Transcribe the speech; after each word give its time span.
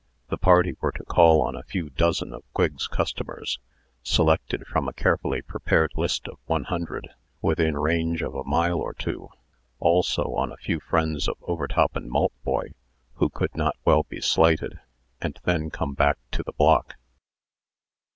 The 0.29 0.37
party 0.39 0.75
were 0.81 0.91
to 0.93 1.03
call 1.05 1.43
on 1.43 1.55
a 1.55 1.61
few 1.61 1.91
dozen 1.91 2.33
of 2.33 2.41
Quigg's 2.55 2.87
customers 2.87 3.59
(selected 4.01 4.65
from 4.65 4.87
a 4.87 4.93
carefully 4.93 5.43
prepared 5.43 5.91
list 5.95 6.27
of 6.27 6.39
one 6.47 6.63
hundred) 6.63 7.09
within 7.39 7.77
range 7.77 8.23
of 8.23 8.33
a 8.33 8.43
mile 8.43 8.79
or 8.79 8.95
two; 8.95 9.29
also 9.79 10.33
on 10.33 10.51
a 10.51 10.57
few 10.57 10.79
friends 10.79 11.27
of 11.27 11.37
Overtop 11.43 11.95
and 11.95 12.09
Maltboy, 12.09 12.69
who 13.17 13.29
could 13.29 13.55
not 13.55 13.77
well 13.85 14.01
be 14.01 14.19
slighted, 14.21 14.79
and 15.21 15.37
then 15.43 15.69
come 15.69 15.93
back 15.93 16.17
to 16.31 16.41
the 16.41 16.53
block. 16.53 16.95